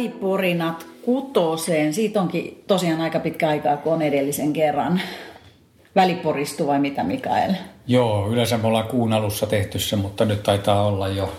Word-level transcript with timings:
Väliporinat 0.00 0.86
kutoseen. 1.02 1.94
Siitä 1.94 2.20
onkin 2.20 2.64
tosiaan 2.66 3.00
aika 3.00 3.20
pitkä 3.20 3.48
aikaa, 3.48 3.76
kun 3.76 3.92
on 3.92 4.02
edellisen 4.02 4.52
kerran. 4.52 5.00
Väliporistu 5.96 6.66
vai 6.66 6.78
mitä 6.78 7.04
Mikael? 7.04 7.54
Joo, 7.86 8.28
yleensä 8.32 8.58
me 8.58 8.66
ollaan 8.66 8.88
kuun 8.88 9.12
alussa 9.12 9.46
tehty 9.46 9.78
se, 9.78 9.96
mutta 9.96 10.24
nyt 10.24 10.42
taitaa 10.42 10.86
olla 10.86 11.08
jo 11.08 11.32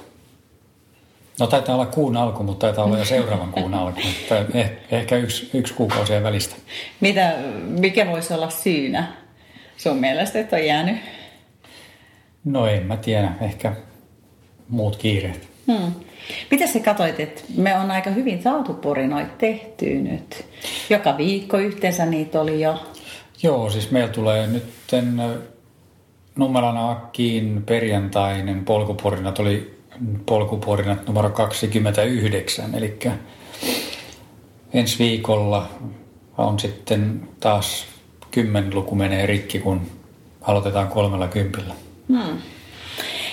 No 1.39 1.47
taitaa 1.47 1.75
olla 1.75 1.85
kuun 1.85 2.17
alku, 2.17 2.43
mutta 2.43 2.67
taitaa 2.67 2.85
olla 2.85 2.97
jo 2.97 3.05
seuraavan 3.05 3.51
kuun 3.51 3.73
alku. 3.73 4.01
Eh, 4.53 4.71
ehkä 4.91 5.17
yksi, 5.17 5.49
yksi 5.53 5.73
kuukausien 5.73 6.23
välistä. 6.23 6.55
Mitä, 6.99 7.35
mikä 7.67 8.07
voisi 8.07 8.33
olla 8.33 8.49
syynä 8.49 9.07
sun 9.77 9.97
mielestä, 9.97 10.39
että 10.39 10.55
on 10.55 10.65
jäänyt? 10.65 10.97
No 12.45 12.67
en 12.67 12.85
mä 12.85 12.97
tiedä, 12.97 13.31
ehkä 13.41 13.75
muut 14.69 14.95
kiireet. 14.95 15.50
Hmm. 15.71 15.93
Mitä 16.51 16.67
sä 16.67 16.79
katsoit, 16.79 17.19
että 17.19 17.41
me 17.57 17.77
on 17.77 17.91
aika 17.91 18.09
hyvin 18.09 18.43
saatu 18.43 18.73
porinoit 18.73 19.37
tehty 19.37 19.95
nyt? 19.95 20.45
Joka 20.89 21.17
viikko 21.17 21.57
yhteensä 21.57 22.05
niitä 22.05 22.41
oli 22.41 22.61
jo. 22.61 22.83
Joo, 23.43 23.69
siis 23.69 23.91
meillä 23.91 24.13
tulee 24.13 24.47
nyt 24.47 24.63
Nummelana 26.35 26.91
Akkiin 26.91 27.63
perjantainen 27.65 28.65
polkuporinat 28.65 29.39
oli 29.39 29.77
polkuporinat 30.25 31.07
numero 31.07 31.29
29, 31.29 32.75
eli 32.75 32.99
ensi 34.73 34.99
viikolla 34.99 35.69
on 36.37 36.59
sitten 36.59 37.29
taas 37.39 37.85
kymmenluku 38.31 38.95
menee 38.95 39.25
rikki, 39.25 39.59
kun 39.59 39.81
aloitetaan 40.41 40.87
kolmella 40.87 41.27
kympillä. 41.27 41.73
Hmm. 42.07 42.37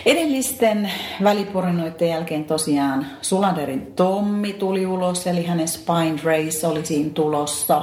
Edellisten 0.06 0.92
väliporinoiden 1.22 2.08
jälkeen 2.08 2.44
tosiaan 2.44 3.06
Sulanderin 3.22 3.92
Tommi 3.96 4.52
tuli 4.52 4.86
ulos, 4.86 5.26
eli 5.26 5.46
hänen 5.46 5.68
Spine 5.68 6.20
Race 6.24 6.66
oli 6.66 6.86
siinä 6.86 7.10
tulossa. 7.10 7.82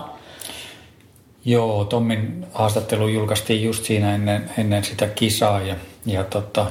Joo, 1.45 1.85
Tommin 1.85 2.45
haastattelu 2.53 3.07
julkaistiin 3.07 3.63
just 3.63 3.85
siinä 3.85 4.15
ennen, 4.15 4.49
ennen 4.57 4.83
sitä 4.83 5.07
kisaa 5.07 5.61
ja, 5.61 5.75
ja 6.05 6.23
tota, 6.23 6.65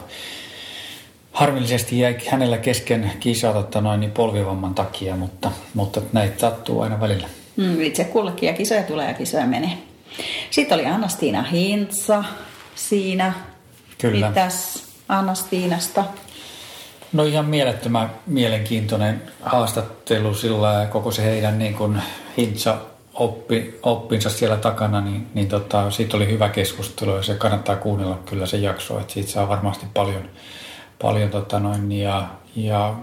harmillisesti 1.32 1.98
jäi 1.98 2.16
hänellä 2.28 2.58
kesken 2.58 3.12
kisaa 3.20 3.52
tota 3.52 3.80
noin, 3.80 4.00
niin 4.00 4.10
polvivamman 4.12 4.74
takia, 4.74 5.16
mutta, 5.16 5.50
mutta 5.74 6.00
näitä 6.12 6.40
sattuu 6.40 6.80
aina 6.80 7.00
välillä. 7.00 7.28
Mm, 7.56 7.82
itse 7.82 8.04
kullekin 8.04 8.46
ja 8.46 8.52
kisoja 8.52 8.82
tulee 8.82 9.08
ja 9.08 9.14
kisoja 9.14 9.46
menee. 9.46 9.78
Sitten 10.50 10.78
oli 10.78 10.86
Anna-Stiina 10.86 11.42
Hintsa 11.42 12.24
siinä. 12.74 13.32
Kyllä. 13.98 14.28
Mitäs 14.28 14.83
Anna-Stiinasta? 15.08 16.04
No 17.12 17.24
ihan 17.24 17.46
mielettömän 17.46 18.10
mielenkiintoinen 18.26 19.22
haastattelu 19.42 20.34
sillä 20.34 20.86
koko 20.90 21.10
se 21.10 21.22
heidän 21.22 21.58
niin 21.58 21.74
kuin 21.74 22.02
Hintsa 22.36 22.76
oppi, 23.14 23.78
oppinsa 23.82 24.30
siellä 24.30 24.56
takana, 24.56 25.00
niin, 25.00 25.26
niin 25.34 25.48
tota, 25.48 25.90
siitä 25.90 26.16
oli 26.16 26.28
hyvä 26.28 26.48
keskustelu 26.48 27.16
ja 27.16 27.22
se 27.22 27.34
kannattaa 27.34 27.76
kuunnella 27.76 28.18
kyllä 28.26 28.46
se 28.46 28.56
jakso, 28.56 29.00
että 29.00 29.12
siitä 29.12 29.30
saa 29.30 29.48
varmasti 29.48 29.86
paljon, 29.94 30.28
paljon 31.02 31.30
tota 31.30 31.60
noin, 31.60 31.92
ja, 31.92 32.28
ja 32.56 32.94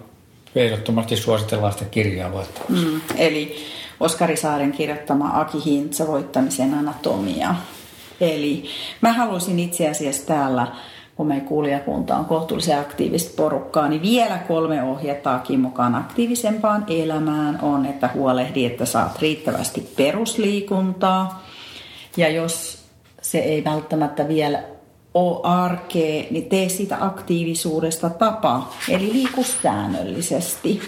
ehdottomasti 0.56 1.18
suositellaan 1.18 1.74
sitä 1.74 1.86
kirjaa 1.86 2.30
luettavaksi. 2.30 2.86
Mm, 2.86 3.02
eli 3.16 3.66
Oskari 4.00 4.38
Saaren 4.38 4.72
kirjoittama 4.72 5.32
Aki 5.34 5.66
Hintsa 5.66 6.08
voittamisen 6.08 6.74
anatomia. 6.74 7.56
Eli 8.22 8.70
mä 9.02 9.14
haluaisin 9.14 9.60
itse 9.60 9.90
asiassa 9.90 10.28
täällä 10.28 10.68
kun 11.22 11.28
meidän 11.28 11.48
kuulijakunta 11.48 12.18
on 12.18 12.26
kohtuullisen 12.26 12.80
aktiivista 12.80 13.34
porukkaa, 13.38 13.88
niin 13.88 14.02
vielä 14.02 14.38
kolme 14.38 14.84
ohjettaakin 14.84 15.60
mukaan 15.60 15.96
aktiivisempaan 15.96 16.86
elämään 16.88 17.60
on, 17.62 17.86
että 17.86 18.10
huolehdi, 18.14 18.66
että 18.66 18.86
saat 18.86 19.20
riittävästi 19.20 19.94
perusliikuntaa. 19.96 21.44
Ja 22.18 22.30
jos 22.30 22.84
se 23.22 23.40
ei 23.40 23.64
välttämättä 23.64 24.28
vielä 24.28 24.64
ole 25.14 25.40
arkea, 25.44 26.24
niin 26.32 26.50
tee 26.50 26.70
sitä 26.70 26.98
aktiivisuudesta 27.00 28.10
tapa, 28.10 28.70
eli 28.90 29.14
liiku 29.14 29.44
säännöllisesti. 29.44 30.82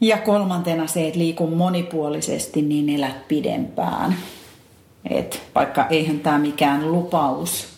Ja 0.00 0.18
kolmantena 0.18 0.86
se, 0.86 1.06
että 1.06 1.18
liiku 1.18 1.46
monipuolisesti, 1.46 2.62
niin 2.62 2.88
elät 2.88 3.28
pidempään. 3.28 4.16
Et 5.10 5.42
vaikka 5.54 5.86
eihän 5.90 6.20
tämä 6.20 6.38
mikään 6.38 6.92
lupaus 6.92 7.69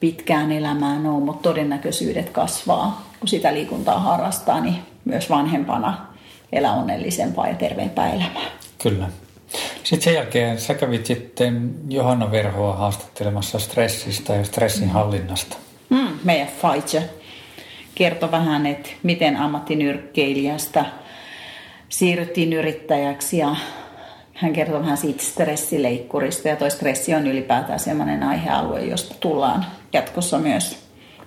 pitkään 0.00 0.52
elämään 0.52 1.06
ole, 1.06 1.24
mutta 1.24 1.48
todennäköisyydet 1.48 2.30
kasvaa, 2.30 3.10
kun 3.20 3.28
sitä 3.28 3.54
liikuntaa 3.54 4.00
harrastaa, 4.00 4.60
niin 4.60 4.76
myös 5.04 5.30
vanhempana 5.30 6.06
elää 6.52 6.72
onnellisempaa 6.72 7.48
ja 7.48 7.54
terveempää 7.54 8.12
elämää. 8.12 8.46
Kyllä. 8.82 9.08
Sitten 9.84 10.02
sen 10.02 10.14
jälkeen 10.14 10.60
sä 10.60 10.74
kävit 10.74 11.06
sitten 11.06 11.74
Johanna 11.88 12.30
Verhoa 12.30 12.76
haastattelemassa 12.76 13.58
stressistä 13.58 14.34
ja 14.34 14.44
stressin 14.44 14.90
hallinnasta. 14.90 15.56
Mm, 15.90 16.08
meidän 16.24 16.48
Faitse 16.48 17.10
kertoi 17.94 18.30
vähän, 18.30 18.66
että 18.66 18.90
miten 19.02 19.36
ammattinyrkkeilijästä 19.36 20.84
siirryttiin 21.88 22.52
yrittäjäksi 22.52 23.38
ja 23.38 23.56
hän 24.38 24.52
kertoi 24.52 24.80
vähän 24.80 24.96
siitä 24.96 25.22
stressileikkurista 25.22 26.48
ja 26.48 26.56
toi 26.56 26.70
stressi 26.70 27.14
on 27.14 27.26
ylipäätään 27.26 27.80
sellainen 27.80 28.22
aihealue, 28.22 28.84
josta 28.84 29.14
tullaan 29.20 29.66
jatkossa 29.92 30.38
myös 30.38 30.78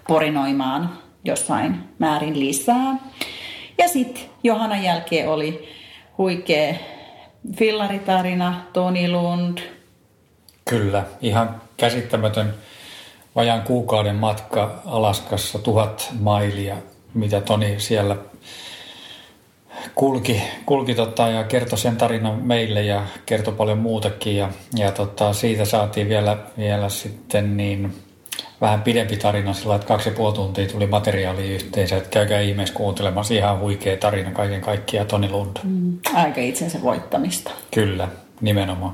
porinoimaan 0.07 0.89
jossain 1.23 1.75
määrin 1.99 2.39
lisää. 2.39 2.95
Ja 3.77 3.87
sitten 3.87 4.23
Johanna 4.43 4.77
jälkeen 4.77 5.29
oli 5.29 5.69
huikea 6.17 6.73
fillaritarina, 7.57 8.61
Toni 8.73 9.09
Lund. 9.11 9.57
Kyllä, 10.65 11.03
ihan 11.21 11.61
käsittämätön 11.77 12.53
vajaan 13.35 13.61
kuukauden 13.61 14.15
matka 14.15 14.81
Alaskassa, 14.85 15.59
tuhat 15.59 16.09
mailia, 16.19 16.75
mitä 17.13 17.41
Toni 17.41 17.79
siellä 17.79 18.15
kulki, 19.95 20.41
kulki 20.65 20.95
tota, 20.95 21.27
ja 21.27 21.43
kertoi 21.43 21.77
sen 21.77 21.97
tarinan 21.97 22.43
meille 22.43 22.83
ja 22.83 23.05
kertoi 23.25 23.53
paljon 23.53 23.77
muutakin. 23.77 24.35
Ja, 24.35 24.49
ja 24.75 24.91
tota, 24.91 25.33
siitä 25.33 25.65
saatiin 25.65 26.09
vielä, 26.09 26.37
vielä 26.57 26.89
sitten 26.89 27.57
niin 27.57 27.93
vähän 28.61 28.81
pidempi 28.81 29.17
tarina 29.17 29.53
sillä, 29.53 29.75
että 29.75 29.87
kaksi 29.87 30.09
ja 30.09 30.15
puoli 30.15 30.33
tuntia 30.33 30.67
tuli 30.67 30.87
materiaalia 30.87 31.53
yhteensä. 31.53 31.97
Että 31.97 32.09
käykää 32.09 32.41
ihmeessä 32.41 32.75
kuuntelemassa 32.75 33.33
ihan 33.33 33.59
huikea 33.59 33.97
tarina 33.97 34.31
kaiken 34.31 34.61
kaikkiaan 34.61 35.07
Toni 35.07 35.29
Lund. 35.29 35.57
Mm, 35.63 35.97
aika 36.13 36.41
itsensä 36.41 36.81
voittamista. 36.81 37.51
Kyllä, 37.73 38.07
nimenomaan. 38.41 38.93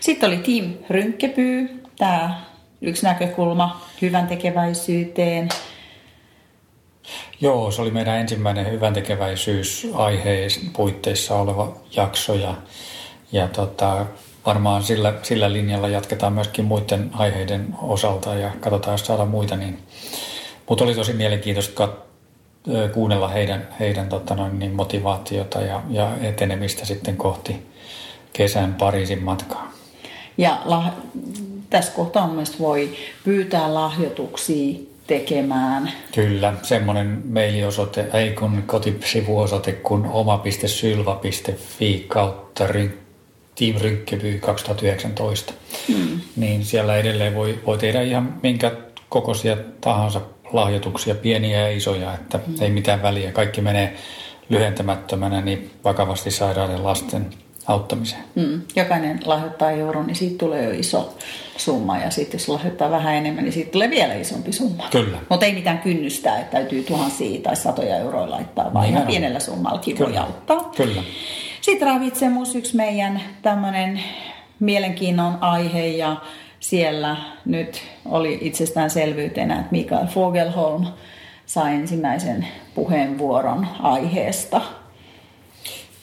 Sitten 0.00 0.28
oli 0.28 0.36
Team 0.36 0.72
Rynkkepyy, 0.90 1.82
tämä 1.98 2.40
yksi 2.80 3.06
näkökulma 3.06 3.80
hyvän 4.02 4.26
tekeväisyyteen. 4.26 5.48
Joo, 7.40 7.70
se 7.70 7.82
oli 7.82 7.90
meidän 7.90 8.16
ensimmäinen 8.16 8.72
hyvän 8.72 8.94
tekeväisyys 8.94 9.86
aiheen 9.94 10.50
puitteissa 10.76 11.34
oleva 11.34 11.76
jakso 11.96 12.34
ja, 12.34 12.54
ja 13.32 13.48
tota, 13.48 14.06
varmaan 14.46 14.82
sillä, 14.82 15.14
sillä 15.22 15.52
linjalla 15.52 15.88
jatketaan 15.88 16.32
myöskin 16.32 16.64
muiden 16.64 17.10
aiheiden 17.12 17.74
osalta 17.82 18.34
ja 18.34 18.50
katsotaan, 18.60 18.94
jos 18.94 19.06
saadaan 19.06 19.28
muita. 19.28 19.56
Niin. 19.56 19.78
Mutta 20.68 20.84
oli 20.84 20.94
tosi 20.94 21.12
mielenkiintoista 21.12 21.84
kat- 21.84 22.08
kuunnella 22.92 23.28
heidän, 23.28 23.68
heidän 23.80 24.08
tota 24.08 24.34
noin, 24.34 24.58
niin 24.58 24.74
motivaatiota 24.74 25.60
ja, 25.60 25.82
ja 25.90 26.16
etenemistä 26.20 26.84
sitten 26.84 27.16
kohti 27.16 27.66
kesän 28.32 28.74
Pariisin 28.74 29.22
matkaa. 29.22 29.72
Ja 30.38 30.58
lah- 30.64 30.92
tässä 31.70 31.92
kohtaa 31.92 32.28
mielestäni 32.28 32.60
voi 32.60 32.96
pyytää 33.24 33.74
lahjoituksia 33.74 34.78
tekemään. 35.08 35.92
Kyllä, 36.14 36.54
semmoinen 36.62 37.22
mailiosoite, 37.32 38.06
ei 38.12 38.30
kun 38.30 38.62
kotisivuosoite 38.66 39.72
kuin 39.72 40.06
oma.sylva.fi 40.06 42.04
kautta 42.08 42.66
ryn- 42.66 42.98
Team 43.54 43.80
Rynkkevy 43.80 44.38
2019. 44.38 45.52
Mm. 45.88 46.20
Niin 46.36 46.64
siellä 46.64 46.96
edelleen 46.96 47.34
voi, 47.34 47.58
voi 47.66 47.78
tehdä 47.78 48.02
ihan 48.02 48.34
minkä 48.42 48.72
kokoisia 49.08 49.56
tahansa 49.80 50.20
lahjoituksia, 50.52 51.14
pieniä 51.14 51.60
ja 51.60 51.76
isoja, 51.76 52.14
että 52.14 52.40
mm. 52.46 52.54
ei 52.60 52.70
mitään 52.70 53.02
väliä. 53.02 53.32
Kaikki 53.32 53.60
menee 53.60 53.96
lyhentämättömänä 54.48 55.40
niin 55.40 55.70
vakavasti 55.84 56.30
sairaiden 56.30 56.84
lasten 56.84 57.26
auttamiseen. 57.68 58.22
Mm. 58.34 58.60
Jokainen 58.76 59.20
lahjoittaa 59.24 59.70
euron, 59.70 60.06
niin 60.06 60.16
siitä 60.16 60.38
tulee 60.38 60.64
jo 60.64 60.70
iso 60.70 61.14
summa. 61.56 61.98
Ja 61.98 62.10
sitten 62.10 62.38
jos 62.38 62.48
lahjoittaa 62.48 62.90
vähän 62.90 63.14
enemmän, 63.14 63.44
niin 63.44 63.52
siitä 63.52 63.70
tulee 63.70 63.90
vielä 63.90 64.14
isompi 64.14 64.52
summa. 64.52 64.88
Kyllä. 64.90 65.18
Mutta 65.28 65.46
ei 65.46 65.52
mitään 65.52 65.78
kynnystä, 65.78 66.38
että 66.38 66.52
täytyy 66.52 66.82
tuhansia 66.82 67.40
tai 67.40 67.56
satoja 67.56 67.96
euroja 67.96 68.30
laittaa, 68.30 68.74
vaan 68.74 68.86
ihan 68.86 69.06
pienellä 69.06 69.40
summallakin 69.40 69.98
voi 69.98 70.16
auttaa. 70.16 70.72
Kyllä. 70.76 71.02
Sitten 71.60 71.88
ravitsemus, 71.88 72.54
yksi 72.54 72.76
meidän 72.76 73.20
tämmöinen 73.42 74.00
mielenkiinnon 74.60 75.38
aihe 75.40 75.86
ja 75.86 76.16
siellä 76.60 77.16
nyt 77.44 77.82
oli 78.04 78.38
itsestäänselvyytenä, 78.40 79.54
että 79.54 79.68
Mikael 79.70 80.06
Fogelholm 80.06 80.86
sai 81.46 81.74
ensimmäisen 81.74 82.48
puheenvuoron 82.74 83.66
aiheesta. 83.80 84.60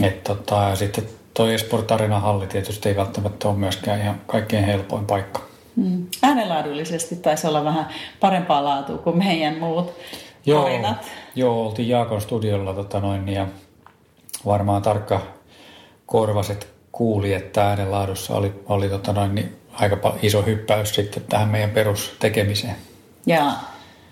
Et 0.01 0.23
tota, 0.23 0.55
ja 0.55 0.75
sitten 0.75 1.03
toi 1.33 1.53
Esport 1.53 1.91
halli 2.21 2.47
tietysti 2.47 2.89
ei 2.89 2.95
välttämättä 2.95 3.47
ole 3.47 3.57
myöskään 3.57 4.01
ihan 4.01 4.21
kaikkein 4.27 4.65
helpoin 4.65 5.05
paikka. 5.05 5.41
Mm. 5.75 6.07
Äänenlaadullisesti 6.23 7.15
taisi 7.15 7.47
olla 7.47 7.63
vähän 7.63 7.89
parempaa 8.19 8.63
laatua 8.63 8.97
kuin 8.97 9.17
meidän 9.17 9.59
muut 9.59 9.93
joo. 10.45 10.69
Joo, 11.35 11.65
oltiin 11.65 11.89
Jaakon 11.89 12.21
studiolla 12.21 12.73
tota 12.73 12.99
noin, 12.99 13.29
ja 13.29 13.47
varmaan 14.45 14.81
tarkka 14.81 15.21
korvaset 16.05 16.67
kuuli, 16.91 17.33
että 17.33 17.67
äänenlaadussa 17.67 18.35
oli, 18.35 18.53
oli 18.65 18.89
tota 18.89 19.13
noin, 19.13 19.35
niin 19.35 19.55
aika 19.73 20.15
iso 20.21 20.41
hyppäys 20.41 20.95
sitten 20.95 21.23
tähän 21.29 21.49
meidän 21.49 21.69
perustekemiseen. 21.69 22.75
Ja 23.25 23.51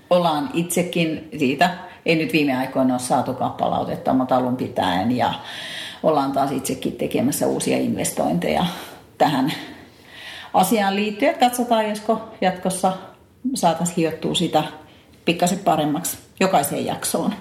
ollaan 0.09 0.49
itsekin 0.53 1.29
siitä 1.37 1.69
ei 2.05 2.15
nyt 2.15 2.33
viime 2.33 2.57
aikoina 2.57 2.93
ole 2.93 2.99
saatu 2.99 3.33
palautetta, 3.33 4.13
mutta 4.13 4.35
alun 4.35 4.57
pitäen 4.57 5.17
ja 5.17 5.33
ollaan 6.03 6.31
taas 6.31 6.51
itsekin 6.51 6.93
tekemässä 6.93 7.47
uusia 7.47 7.77
investointeja 7.77 8.65
tähän 9.17 9.53
asiaan 10.53 10.95
liittyen. 10.95 11.39
Katsotaan, 11.39 11.89
josko 11.89 12.21
jatkossa 12.41 12.93
saataisiin 13.53 13.95
hiottua 13.97 14.35
sitä 14.35 14.63
pikkasen 15.29 15.59
paremmaksi 15.59 16.17
jokaiseen 16.39 16.85
jaksoon. 16.85 17.33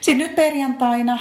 Sitten 0.00 0.26
nyt 0.26 0.34
perjantaina 0.36 1.18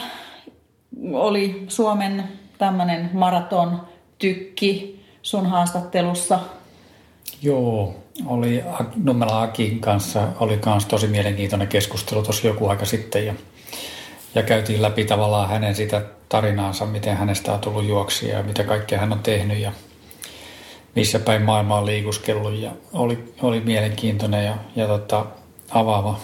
oli 1.14 1.64
Suomen 1.68 2.24
tämmöinen 2.58 3.10
maraton 3.14 3.82
tykki 4.20 5.04
sun 5.22 5.46
haastattelussa. 5.46 6.40
Joo, 7.42 7.96
oli 8.26 8.64
Nummela 9.04 9.42
Akin 9.42 9.80
kanssa 9.80 10.28
oli 10.40 10.60
myös 10.66 10.86
tosi 10.86 11.08
mielenkiintoinen 11.08 11.68
keskustelu 11.68 12.24
tuossa 12.24 12.48
joku 12.48 12.68
aika 12.68 12.86
sitten 12.86 13.26
ja, 13.26 13.34
ja 14.36 14.44
käytiin 14.44 14.82
läpi 14.82 15.06
tavallaan 15.06 15.50
hänen 15.50 15.76
sitä 15.76 16.02
tarinaansa, 16.30 16.86
miten 16.86 17.18
hänestä 17.18 17.54
on 17.54 17.60
tullut 17.60 17.88
juoksia 17.88 18.38
ja 18.38 18.44
mitä 18.44 18.64
kaikkea 18.64 19.00
hän 19.00 19.14
on 19.14 19.20
tehnyt 19.20 19.58
ja 19.58 19.72
missä 20.96 21.20
päin 21.20 21.42
maailmaa 21.42 21.86
liikuskellut 21.86 22.60
ja 22.60 22.72
oli, 22.94 23.34
oli 23.42 23.60
mielenkiintoinen 23.60 24.46
ja, 24.46 24.58
ja 24.76 24.88
tota, 24.88 25.26
avaava 25.72 26.20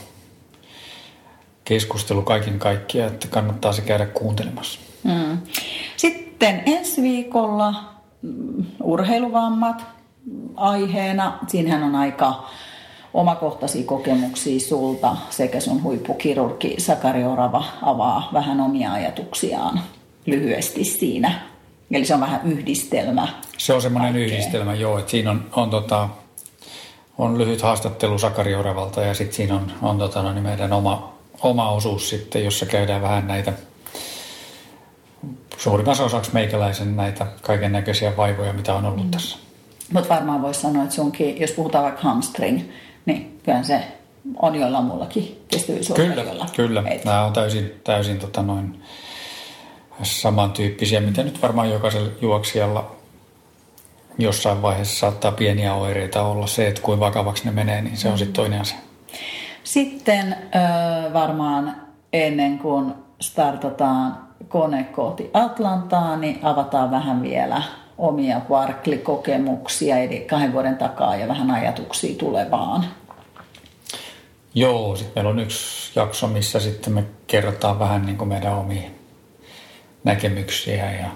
keskustelu 1.64 2.22
kaiken 2.22 2.60
kaikkiaan, 2.60 3.14
että 3.14 3.28
kannattaa 3.28 3.74
se 3.74 3.82
käydä 3.82 4.06
kuuntelemassa. 4.06 4.80
Mm. 5.04 5.38
Sitten 5.98 6.64
ensi 6.66 7.02
viikolla 7.02 7.74
mm, 8.22 8.66
urheiluvammat, 8.84 9.86
aiheena. 10.56 11.40
Siinähän 11.48 11.84
on 11.84 11.96
aika 11.96 12.50
omakohtaisia 13.14 13.84
kokemuksia 13.84 14.60
sulta 14.60 15.18
sekä 15.30 15.60
sun 15.60 15.84
huippukirurgi 15.84 16.76
Sakari 16.78 17.24
Orava 17.24 17.64
avaa 17.82 18.30
vähän 18.34 18.60
omia 18.60 18.94
ajatuksiaan 18.94 19.82
lyhyesti 20.26 20.84
siinä. 20.84 21.49
Eli 21.92 22.06
se 22.06 22.14
on 22.14 22.20
vähän 22.20 22.42
yhdistelmä. 22.44 23.28
Se 23.58 23.74
on 23.74 23.82
semmoinen 23.82 24.14
kaikkea. 24.14 24.38
yhdistelmä, 24.38 24.74
joo. 24.74 25.00
Että 25.00 25.12
siinä 25.12 25.32
on, 25.32 25.46
on, 25.56 25.70
tota, 25.70 26.10
on 27.18 27.38
lyhyt 27.38 27.62
haastattelu 27.62 28.20
Sakari 28.20 28.56
Oravalta 28.56 29.02
ja 29.02 29.14
sitten 29.14 29.36
siinä 29.36 29.56
on, 29.56 29.72
on 29.82 29.98
tota, 29.98 30.22
no, 30.24 30.34
niin 30.34 30.44
meidän 30.44 30.74
oma, 30.74 31.14
oma 31.42 31.72
osuus 31.72 32.10
sitten, 32.10 32.46
jossa 32.46 32.66
käydään 32.66 33.02
vähän 33.02 33.28
näitä 33.28 33.54
suurimmassa 35.58 36.04
osaksi 36.04 36.34
meikäläisen 36.34 36.96
näitä 36.96 37.28
kaiken 37.42 37.72
näköisiä 37.72 38.18
vaivoja, 38.18 38.54
mitä 38.54 38.74
on 38.74 38.86
ollut 38.86 39.06
mm. 39.06 39.12
tässä. 39.12 39.38
Mutta 39.94 40.10
varmaan 40.10 40.42
voisi 40.42 40.62
sanoa, 40.62 40.84
että 40.84 40.96
sunkin, 40.96 41.42
jos 41.42 41.52
puhutaan 41.52 41.84
vaikka 41.84 42.02
hamstring, 42.02 42.62
niin 43.06 43.40
kyllä 43.44 43.64
se 43.64 43.84
on 44.42 44.56
jollain 44.56 44.86
muullakin 44.86 45.46
kestävyysurheilijoilla. 45.48 46.46
Kyllä, 46.56 46.82
kyllä. 46.82 47.00
Nämä 47.06 47.26
on 47.26 47.34
täysin, 47.34 47.72
täysin 47.84 48.20
tota 48.20 48.42
noin 48.42 48.84
samantyyppisiä, 50.04 51.02
mitä 51.02 51.24
nyt 51.24 51.42
varmaan 51.42 51.70
jokaisella 51.70 52.10
juoksijalla 52.22 52.96
jossain 54.18 54.62
vaiheessa 54.62 55.00
saattaa 55.00 55.32
pieniä 55.32 55.74
oireita 55.74 56.22
olla. 56.22 56.48
Se, 56.48 56.68
että 56.68 56.82
kuin 56.82 57.00
vakavaksi 57.00 57.46
ne 57.46 57.52
menee, 57.52 57.82
niin 57.82 57.98
se 57.98 58.10
on 58.10 58.18
sitten 58.18 58.34
toinen 58.34 58.62
asia. 58.62 58.78
Sitten 59.64 60.36
varmaan 61.14 61.76
ennen 62.14 62.60
kuin 62.60 62.94
startataan 63.22 64.18
kone 64.48 64.84
kohti 64.84 65.30
Atlantaa, 65.34 66.16
niin 66.16 66.40
avataan 66.44 66.92
vähän 66.92 67.22
vielä 67.22 67.62
omia 67.98 68.42
Barkley-kokemuksia, 68.50 69.98
eli 69.98 70.20
kahden 70.20 70.54
vuoden 70.54 70.78
takaa 70.78 71.16
ja 71.16 71.28
vähän 71.28 71.52
ajatuksia 71.52 72.16
tulevaan. 72.16 72.86
Joo, 74.54 74.96
sitten 74.96 75.14
meillä 75.16 75.30
on 75.30 75.40
yksi 75.40 76.00
jakso, 76.00 76.28
missä 76.28 76.60
sitten 76.60 76.94
me 76.94 77.04
kerrotaan 77.28 77.80
vähän 77.80 78.06
niin 78.06 78.18
kuin 78.18 78.28
meidän 78.28 78.54
omia 78.54 78.90
näkemyksiä 80.04 80.92
ja 80.92 81.08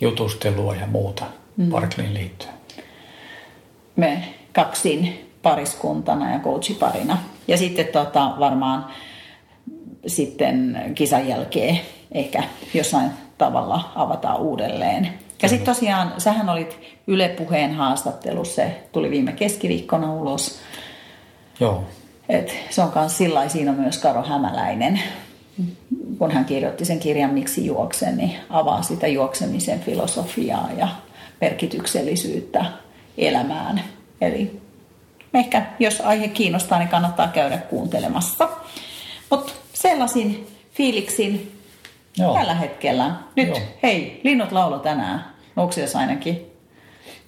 jutustelua 0.00 0.74
ja 0.74 0.86
muuta 0.86 1.24
mm. 1.56 1.70
Barkleyin 1.70 2.14
liittyen. 2.14 2.54
Me 3.96 4.24
kaksin 4.52 5.30
pariskuntana 5.42 6.32
ja 6.32 6.38
coachiparina. 6.38 7.18
Ja 7.48 7.56
sitten 7.56 7.86
tota, 7.86 8.34
varmaan 8.38 8.86
sitten 10.06 10.82
kisan 10.94 11.28
jälkeen 11.28 11.80
ehkä 12.12 12.42
jossain 12.74 13.10
tavalla 13.38 13.92
avataan 13.94 14.40
uudelleen 14.40 15.08
Ja 15.42 15.48
sitten 15.48 15.74
tosiaan, 15.74 16.12
sähän 16.18 16.48
olit 16.48 16.78
Yle 17.06 17.28
Puheen 17.28 17.74
haastattelussa, 17.74 18.54
se 18.54 18.82
tuli 18.92 19.10
viime 19.10 19.32
keskiviikkona 19.32 20.12
ulos. 20.12 20.58
Joo. 21.60 21.84
Et 22.28 22.56
se 22.70 22.82
on 22.82 22.92
myös 22.94 23.08
sillä 23.08 23.48
siinä 23.48 23.70
on 23.70 23.80
myös 23.80 23.98
Karo 23.98 24.22
Hämäläinen, 24.22 25.00
kun 26.24 26.32
hän 26.32 26.44
kirjoitti 26.44 26.84
sen 26.84 27.00
kirjan 27.00 27.30
Miksi 27.30 27.66
juoksen, 27.66 28.16
niin 28.16 28.36
avaa 28.50 28.82
sitä 28.82 29.06
juoksemisen 29.06 29.80
filosofiaa 29.80 30.68
ja 30.76 30.88
merkityksellisyyttä 31.40 32.64
elämään. 33.18 33.80
Eli 34.20 34.60
ehkä 35.34 35.66
jos 35.78 36.00
aihe 36.00 36.28
kiinnostaa, 36.28 36.78
niin 36.78 36.88
kannattaa 36.88 37.28
käydä 37.28 37.58
kuuntelemassa. 37.58 38.48
Mutta 39.30 39.52
sellaisin 39.72 40.46
fiiliksin 40.72 41.60
Joo. 42.16 42.34
tällä 42.34 42.54
hetkellä. 42.54 43.14
Nyt, 43.36 43.48
Joo. 43.48 43.60
hei, 43.82 44.20
linnut 44.24 44.52
laulo 44.52 44.78
tänään. 44.78 45.24
Nuksias 45.56 45.96
ainakin. 45.96 46.46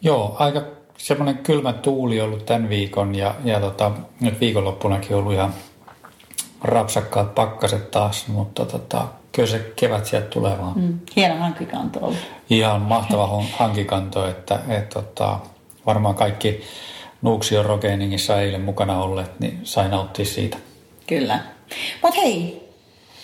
Joo, 0.02 0.36
aika 0.38 0.62
semmoinen 0.98 1.38
kylmä 1.38 1.72
tuuli 1.72 2.20
ollut 2.20 2.46
tämän 2.46 2.68
viikon 2.68 3.14
ja, 3.14 3.34
ja 3.44 3.60
tota, 3.60 3.92
nyt 4.20 4.40
viikonloppunakin 4.40 5.16
ollut 5.16 5.32
ihan 5.32 5.54
rapsakkaat 6.60 7.34
pakkaset 7.34 7.90
taas, 7.90 8.28
mutta 8.28 8.64
tota, 8.64 9.08
kyllä 9.32 9.48
se 9.48 9.72
kevät 9.76 10.06
sieltä 10.06 10.26
tulee 10.28 10.58
vaan. 10.58 10.78
Mm, 10.78 10.98
hieno 11.16 11.36
hankikanto 11.36 12.00
ollut. 12.00 12.18
Ihan 12.50 12.80
mahtava 12.80 13.42
hankikanto, 13.52 14.28
että 14.28 14.60
et, 14.68 14.88
tota, 14.88 15.38
varmaan 15.86 16.14
kaikki 16.14 16.60
Nuuksion 17.22 17.64
Rogeeningissa 17.64 18.40
eilen 18.40 18.60
mukana 18.60 19.02
olleet, 19.02 19.40
niin 19.40 19.60
sai 19.62 19.88
nauttia 19.88 20.24
siitä. 20.24 20.56
Kyllä. 21.06 21.40
Mutta 22.02 22.20
hei, 22.20 22.68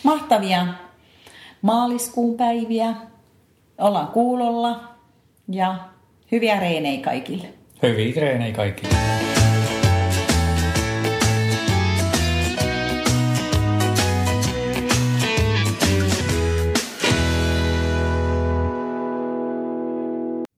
mahtavia 0.03 0.67
maaliskuun 1.63 2.37
päiviä. 2.37 2.95
Ollaan 3.79 4.09
kuulolla 4.09 4.81
ja 5.49 5.75
hyviä 6.33 6.61
reenejä 6.61 7.05
kaikille. 7.05 7.47
Hyviä 7.83 8.21
reenejä 8.21 8.55
kaikille. 8.55 9.22